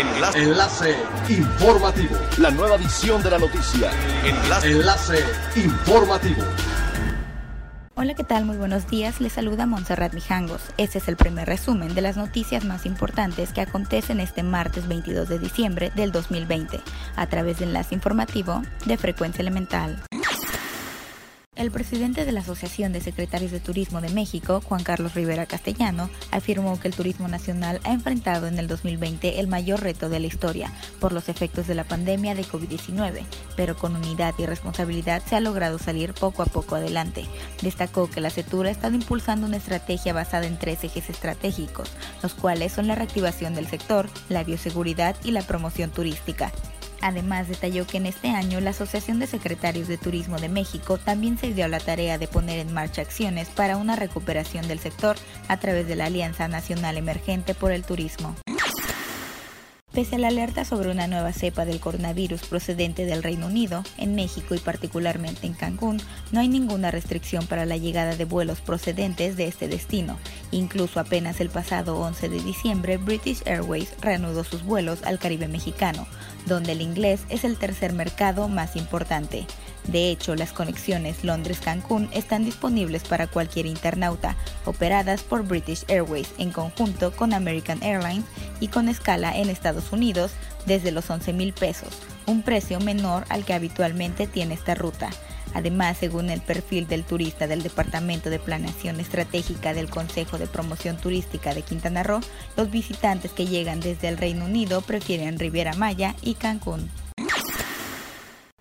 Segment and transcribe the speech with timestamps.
[0.00, 0.42] Enlace.
[0.42, 0.96] Enlace
[1.28, 2.16] informativo.
[2.38, 3.90] La nueva edición de la noticia.
[4.24, 4.70] Enlace.
[4.70, 5.24] Enlace
[5.56, 6.42] informativo.
[7.96, 8.46] Hola, ¿qué tal?
[8.46, 9.20] Muy buenos días.
[9.20, 10.62] Les saluda Montserrat Mijangos.
[10.78, 15.28] Este es el primer resumen de las noticias más importantes que acontecen este martes 22
[15.28, 16.80] de diciembre del 2020
[17.16, 20.02] a través de enlace informativo de Frecuencia Elemental.
[21.60, 26.08] El presidente de la Asociación de Secretarios de Turismo de México, Juan Carlos Rivera Castellano,
[26.30, 30.26] afirmó que el turismo nacional ha enfrentado en el 2020 el mayor reto de la
[30.26, 35.36] historia por los efectos de la pandemia de COVID-19, pero con unidad y responsabilidad se
[35.36, 37.26] ha logrado salir poco a poco adelante.
[37.60, 41.90] Destacó que la CETURA ha estado impulsando una estrategia basada en tres ejes estratégicos,
[42.22, 46.52] los cuales son la reactivación del sector, la bioseguridad y la promoción turística.
[47.00, 51.38] Además, detalló que en este año la Asociación de Secretarios de Turismo de México también
[51.38, 55.16] se dio la tarea de poner en marcha acciones para una recuperación del sector
[55.48, 58.36] a través de la Alianza Nacional Emergente por el Turismo.
[59.92, 64.14] Pese a la alerta sobre una nueva cepa del coronavirus procedente del Reino Unido, en
[64.14, 69.36] México y particularmente en Cancún, no hay ninguna restricción para la llegada de vuelos procedentes
[69.36, 70.16] de este destino.
[70.52, 76.06] Incluso apenas el pasado 11 de diciembre, British Airways reanudó sus vuelos al Caribe mexicano,
[76.46, 79.44] donde el inglés es el tercer mercado más importante.
[79.90, 86.52] De hecho, las conexiones Londres-Cancún están disponibles para cualquier internauta, operadas por British Airways en
[86.52, 88.24] conjunto con American Airlines
[88.60, 90.30] y con escala en Estados Unidos
[90.64, 91.88] desde los 11 mil pesos,
[92.26, 95.10] un precio menor al que habitualmente tiene esta ruta.
[95.54, 100.98] Además, según el perfil del turista del Departamento de Planeación Estratégica del Consejo de Promoción
[100.98, 102.20] Turística de Quintana Roo,
[102.56, 106.88] los visitantes que llegan desde el Reino Unido prefieren Riviera Maya y Cancún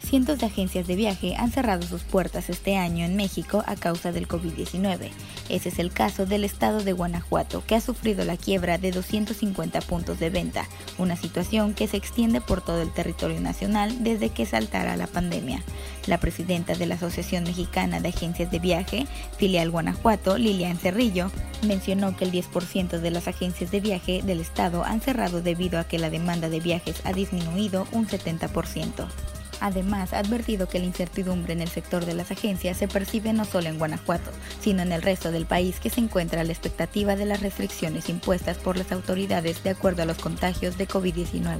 [0.09, 4.11] cientos de agencias de viaje han cerrado sus puertas este año en México a causa
[4.11, 5.11] del COVID-19.
[5.49, 9.81] Ese es el caso del estado de Guanajuato, que ha sufrido la quiebra de 250
[9.81, 14.47] puntos de venta, una situación que se extiende por todo el territorio nacional desde que
[14.47, 15.61] saltara la pandemia.
[16.07, 19.05] La presidenta de la Asociación Mexicana de Agencias de Viaje,
[19.37, 21.29] filial Guanajuato, Lilian Cerrillo,
[21.61, 25.83] mencionó que el 10% de las agencias de viaje del estado han cerrado debido a
[25.83, 29.07] que la demanda de viajes ha disminuido un 70%.
[29.59, 33.45] Además, ha advertido que la incertidumbre en el sector de las agencias se percibe no
[33.45, 34.31] solo en Guanajuato,
[34.61, 38.09] sino en el resto del país que se encuentra a la expectativa de las restricciones
[38.09, 41.59] impuestas por las autoridades de acuerdo a los contagios de COVID-19.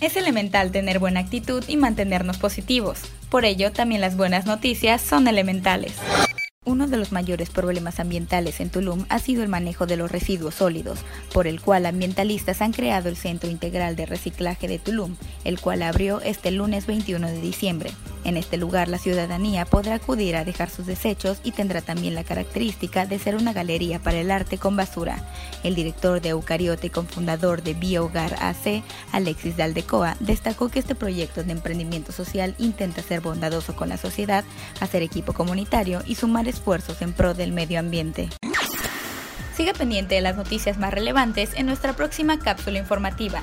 [0.00, 3.00] Es elemental tener buena actitud y mantenernos positivos.
[3.28, 5.92] Por ello, también las buenas noticias son elementales.
[6.70, 10.54] Uno de los mayores problemas ambientales en Tulum ha sido el manejo de los residuos
[10.54, 11.00] sólidos,
[11.32, 15.82] por el cual ambientalistas han creado el Centro Integral de Reciclaje de Tulum, el cual
[15.82, 17.90] abrió este lunes 21 de diciembre.
[18.24, 22.24] En este lugar la ciudadanía podrá acudir a dejar sus desechos y tendrá también la
[22.24, 25.24] característica de ser una galería para el arte con basura.
[25.62, 28.82] El director de Eucariote y cofundador de Biohogar AC,
[29.12, 34.44] Alexis Daldecoa, destacó que este proyecto de emprendimiento social intenta ser bondadoso con la sociedad,
[34.80, 38.28] hacer equipo comunitario y sumar esfuerzos en pro del medio ambiente.
[39.56, 43.42] Siga pendiente de las noticias más relevantes en nuestra próxima cápsula informativa.